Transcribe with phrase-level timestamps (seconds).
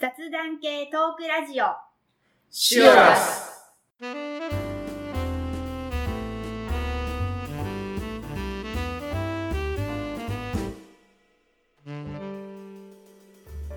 [0.00, 1.64] 雑談系トークラジオ。
[2.52, 3.74] シュアス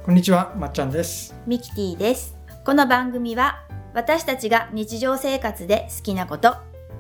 [0.05, 1.34] こんにちは、まっちゃんです。
[1.48, 2.38] ミキティです。
[2.66, 3.66] この番組は
[3.96, 6.56] 私たちが日常生活で好きなこと、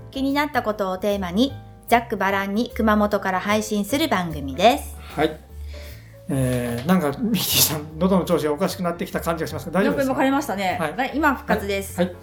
[0.09, 1.53] 気になったことをテーマに
[1.87, 4.97] ざっくばらんに熊本から配信する番組です。
[4.99, 5.50] はい。
[6.33, 10.13] えー、なんか、ミキティさん、喉の調子がおかしくなってきた感じがしますが、大丈夫ですか？
[10.13, 10.77] 分かりましたね。
[10.79, 11.99] はいはい今復活です。
[11.99, 12.15] はい。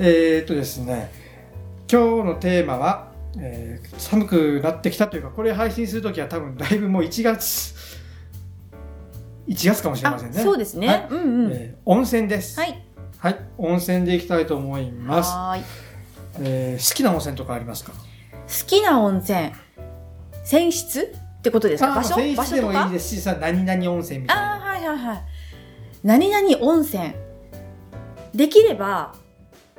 [0.00, 1.12] えー、っとですね、
[1.90, 7.74] 今日のテーマは、えー寒くなってきたというか、これ配信するときは多分だいぶもう1月、
[9.46, 10.42] 1月かもしれませんね。
[10.42, 10.88] そうですね。
[10.88, 11.52] はいうんうん。
[11.52, 12.58] えー温泉です。
[12.58, 12.82] はい。
[13.18, 13.38] はい。
[13.56, 15.30] 温泉で行きたいと思います。
[15.30, 15.64] はーい。
[16.40, 17.92] えー好きな温泉とかありますか？
[17.92, 17.98] 好
[18.66, 19.52] きな温泉、
[20.44, 21.14] 泉質？
[21.44, 21.92] ってことですか？
[21.92, 22.18] あ場所？
[22.18, 22.92] 泉質でもいい場所とか？
[22.94, 24.54] ですしさ、何々温泉みたいな。
[24.54, 25.22] ああ、はいはいはい。
[26.02, 27.12] 何々温泉。
[28.34, 29.14] できれば、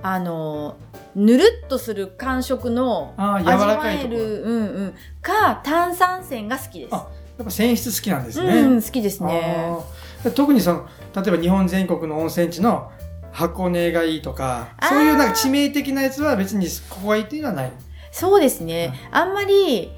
[0.03, 0.77] あの、
[1.15, 6.93] ぬるっとする感触の味柔らかいとこわえる、うんうん、か、炭酸泉が好きです。
[6.93, 8.61] あやっぱ泉質好きなんですね。
[8.61, 9.77] うん、好きですね。
[10.35, 12.91] 特にその例えば日本全国の温泉地の
[13.31, 17.71] 箱根がいいとかそういうなんか致命的なやつは別にここがいいっていうのはない
[18.11, 18.93] そうですね。
[19.11, 19.91] あんまり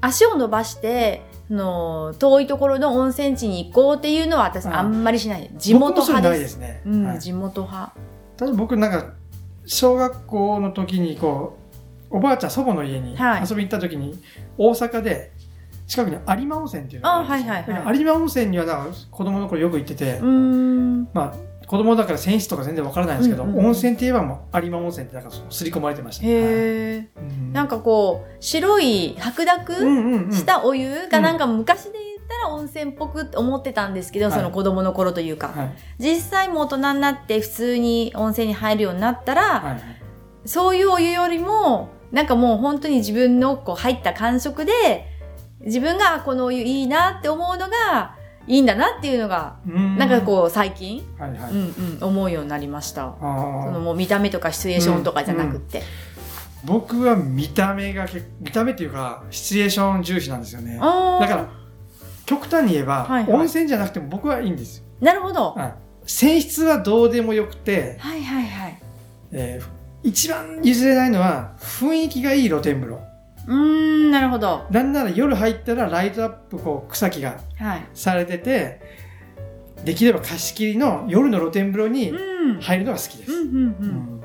[0.00, 5.50] 足を伸ばして、あの遠いところの温泉地に行こうっていうのは私うんあんまりしない。
[5.56, 6.58] 地元派です。
[6.58, 7.92] ね、うん、はい地元派。
[8.36, 9.12] ただ僕なんか
[9.66, 11.58] 小学校の時にこ
[12.10, 14.18] うおばあちゃん祖母の家にはい遊びに行った時に、
[14.56, 15.32] 大阪で
[15.86, 20.20] 近くに有馬温泉っていうのがあはいはいはい有馬温泉にはなんか子供の頃よく行ってて。
[20.20, 23.66] まあ子供だから泉質とか全然わからないんですけど、うんうんうん。
[23.66, 26.26] 温泉って言えばもう有馬温泉ってなんかそう刷り込まれてました。
[26.26, 26.46] ね、はいへ
[26.94, 27.08] え。
[27.16, 27.52] うん。
[27.52, 30.32] なんかこう、白い白濁、うんうんうん。
[30.32, 34.34] したお湯がなんか昔で言ったら温泉っぽくって思ってたんですけど、はい。
[34.34, 35.76] その子供の頃というか、はい。
[35.98, 39.80] 実際もう大人になって普通に温泉に入るようになったら、はいはい。
[40.46, 44.72] そういうお湯よりもなんかもう本当に自分のこう入った感触で
[45.60, 48.16] 自分があこのお湯いいなって思うのが
[48.48, 51.52] いいんだなっていうのが、うんなんかこう最近、はいはい。
[51.52, 53.08] うんうん、思うようになりました。
[53.08, 55.82] あそのーもう見た目とかシチュエーションとかじゃなくって。
[56.64, 60.74] 僕は見た目が結見た目っていうかシチュエーション重視なんですよね。
[60.74, 61.48] だから
[62.26, 64.84] 極端に言えば、はいはい温泉じゃなくても僕はいいんですよ。
[65.00, 65.52] なるほど。
[65.52, 65.74] はい
[66.06, 68.78] 泉質はどうでもよくて、はいはいはい。
[69.32, 73.00] えー一番譲れないのは雰囲気がいい露天風呂。
[73.48, 74.66] うーん、なるほど。
[74.70, 77.86] なんなら夜入ったらライトアップこう草木がはい。
[77.94, 78.80] されてて、
[79.84, 82.60] できれば貸し切りの夜の露天風呂にうん。
[82.60, 83.32] 入るのが好きです。
[83.32, 83.48] うんうんう。
[83.48, 84.22] うんん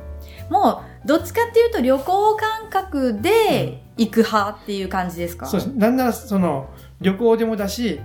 [0.50, 5.46] もう、どっちかっていうと旅行感覚で行く派っていう感じですか？
[5.46, 5.70] そうです。
[5.70, 6.70] なんならその
[7.02, 8.00] 旅行でもだし、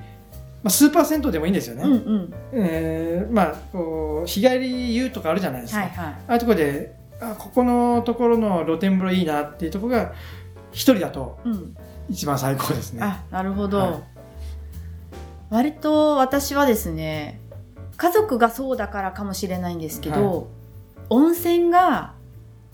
[0.62, 1.82] まあ、スーパー銭湯でもいいんですよね。
[1.84, 2.34] うんうん。
[2.52, 6.06] えーまあこう日帰り湯とかあるじゃないですか、はいはい。
[6.06, 10.12] ああいうところであここのところの露天風呂いいなっていうところが
[10.72, 11.76] 一人だとうん。
[12.08, 13.78] 一番最高ですねあ、なるほど。
[13.78, 14.18] はい
[15.50, 17.40] 割と私はですね、
[17.96, 20.48] 家族がそうだからかもしれないんですけど、
[21.08, 22.12] 温泉が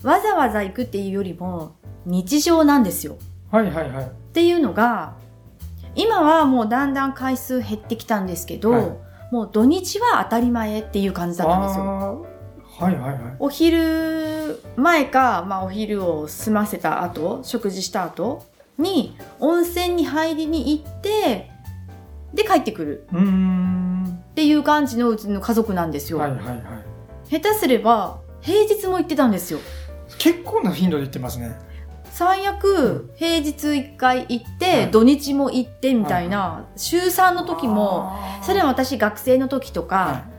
[0.03, 3.17] わざわざ行くっていうよりも日常なんですよ。
[3.49, 5.13] はいはいはいっていうのが、
[5.95, 12.25] 今はもうだんだん回数減ってきたんですけど、はいもう土日は当たり前っていう感じだったんですよ。
[12.79, 13.35] はいはいはい。
[13.39, 18.45] お昼前か、まあ、お昼を済ませた後食事した後
[18.77, 21.49] に温泉に入りに行って
[22.33, 23.07] で帰ってくる。
[23.11, 26.63] っていう感じのうちの家族なんですよ、はいはいはい。
[27.29, 29.59] 下手すれば平日も行ってたんですよ。
[30.17, 31.55] 結構な頻度で言ってますね。
[32.11, 38.11] 最悪平日1回行って、はい土日も行ってみたいな、週3の時も
[38.41, 40.34] それは私学生の時とか、は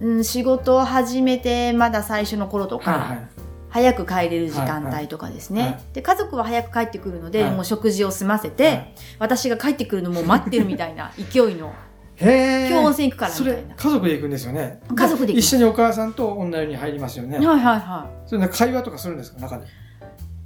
[0.00, 3.28] うん、仕事を始めてまだ最初の頃とか、いはいはい。
[3.70, 5.80] 早く帰れる時間帯とかですね、はいはい。
[5.94, 7.54] で家族は早く帰ってくるので、はい。
[7.54, 8.94] もう食事を済ませて、はい。
[9.18, 11.72] 私が帰ってくるのも待ってるみたいな 勢いの
[12.16, 12.68] へえ。
[12.70, 13.58] 今日温泉行くからみそたいな。
[13.60, 14.80] れ家族で行くんですよね。
[14.94, 17.36] 家族で一緒にお母さんと女湯に入りますよね。
[17.38, 19.40] はいはいはそれ会話とかするんですか？
[19.40, 19.66] 中で。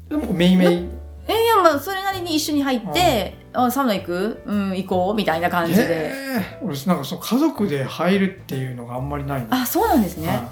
[0.09, 0.89] でもめいめいい
[1.29, 4.43] えいやまあそれなりに一緒に入って「あサウナ行く？
[4.47, 5.83] うん行こう」みたいな感じで。
[5.83, 10.51] へえ俺なんかその家族で入るっていうのがあんまりないなあそうなんですね、は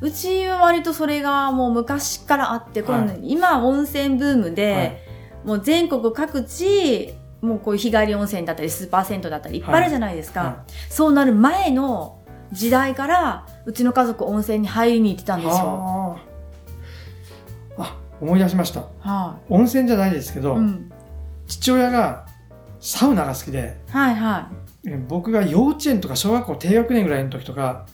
[0.00, 4.98] うちは割とそれがもう昔からあって、は今温泉ブームで、はい。
[5.44, 9.60] もう全国各地もうこういう日帰り温泉だったりスーパー銭湯だったりい。
[9.60, 12.18] っぱいあるじゃないですか、はそうなる前の
[12.50, 16.16] 時代からうちの家族温泉に入りに行ってたんですよ。
[17.78, 17.80] あ。
[17.80, 18.84] ーあ思い出しました。
[19.00, 20.92] は温泉じゃないですけい、ど、うん、
[21.46, 22.26] 父親が
[22.82, 24.50] サウナが好きではいは
[24.84, 27.86] え僕が幼稚園とか小学校低学年ぐらいの時とか、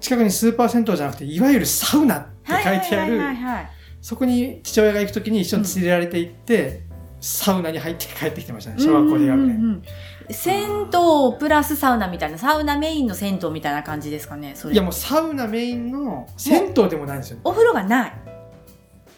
[0.00, 3.68] 近くにスーパー銭湯じゃなくて、いわゆるサウナって書いてある、はい
[4.00, 6.82] そこに父親が行く時に一緒に連れられて行って、
[7.20, 9.36] サウナに入って帰ってきてましたね、小学校低学年。
[9.36, 9.82] うんうんうんうん
[10.30, 14.74] 銭湯プラスサウナみたいな、サウナメインの銭湯みたいな感じですかね、それ。
[14.74, 17.38] いやもうサウナメインの銭湯でもないんですよ。
[17.44, 18.12] お風呂がない。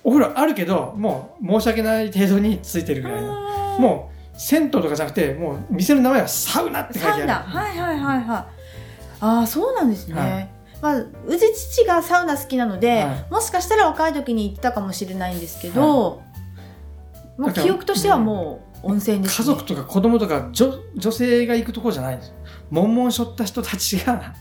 [0.03, 3.33] お風呂あるけど、もう申し訳ない程度についてるぐらいの。
[3.33, 7.19] ももう銭湯とかじゃなくて、もう店の名前はサウナって書いてある。
[7.19, 7.35] サウナ。
[7.35, 8.45] はいはいはいはい。
[9.21, 10.15] ああ、そうなんですね。
[10.15, 10.51] はい
[10.83, 16.23] まあ、うち父がサウナ好きなので、はいもしかしたら若い時に行ってたかもしれないんですけど、も
[17.39, 19.45] うだから記憶としてはもう温泉です、ね。
[19.47, 22.35] 家族とか子供とか女女性が行くところじゃないんですよ。
[22.71, 24.35] もんもんしょった人たちが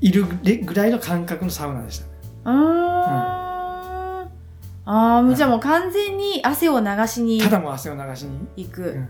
[0.00, 0.24] いる
[0.64, 2.06] ぐらいの感覚のサウナでした。
[2.50, 3.51] うーん。
[4.84, 8.46] ああ、じゃあもう完全に汗を流しにただもう汗を流しに？
[8.56, 8.82] 行く。
[8.82, 9.08] うん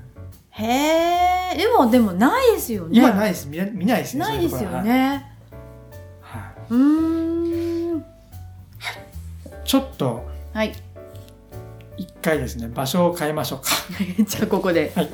[0.54, 2.90] へえ、でもでもないですよね。
[2.98, 3.48] 今ないです。
[3.48, 4.20] 見な見ないですね。
[4.20, 4.68] ないですよ。
[4.82, 5.32] ね。
[6.20, 7.98] はうーん。
[8.00, 8.02] い
[9.64, 10.74] ちょっとはい。
[11.96, 13.68] 一回ですね、場所を変えましょうか。
[14.26, 14.92] じゃあここで。
[14.94, 15.08] はい